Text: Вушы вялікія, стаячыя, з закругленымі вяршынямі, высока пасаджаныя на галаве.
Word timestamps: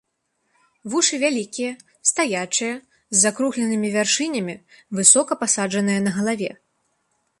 Вушы 0.93 1.15
вялікія, 1.23 1.71
стаячыя, 2.11 2.73
з 3.17 3.21
закругленымі 3.25 3.91
вяршынямі, 3.99 4.55
высока 5.01 5.41
пасаджаныя 5.43 5.99
на 6.11 6.19
галаве. 6.21 6.51